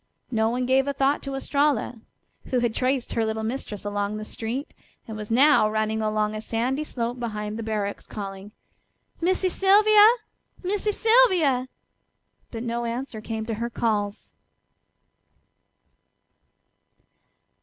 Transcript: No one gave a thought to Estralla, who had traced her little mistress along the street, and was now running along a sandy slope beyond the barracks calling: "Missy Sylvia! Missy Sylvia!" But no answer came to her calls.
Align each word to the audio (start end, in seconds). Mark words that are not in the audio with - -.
No 0.31 0.49
one 0.49 0.65
gave 0.65 0.87
a 0.87 0.93
thought 0.93 1.21
to 1.21 1.35
Estralla, 1.35 2.01
who 2.45 2.57
had 2.57 2.73
traced 2.73 3.13
her 3.13 3.23
little 3.23 3.43
mistress 3.43 3.85
along 3.85 4.17
the 4.17 4.25
street, 4.25 4.73
and 5.07 5.15
was 5.15 5.29
now 5.29 5.69
running 5.69 6.01
along 6.01 6.33
a 6.33 6.41
sandy 6.41 6.83
slope 6.83 7.19
beyond 7.19 7.55
the 7.59 7.61
barracks 7.61 8.07
calling: 8.07 8.51
"Missy 9.21 9.47
Sylvia! 9.47 10.07
Missy 10.63 10.91
Sylvia!" 10.91 11.67
But 12.49 12.63
no 12.63 12.85
answer 12.85 13.21
came 13.21 13.45
to 13.45 13.53
her 13.61 13.69
calls. 13.69 14.33